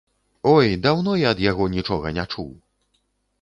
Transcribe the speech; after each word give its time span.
Ой, 0.53 0.71
даўно 0.85 1.13
я 1.23 1.29
ад 1.37 1.41
яго 1.51 1.67
нічога 1.75 2.15
не 2.17 2.25
чуў. 2.33 2.49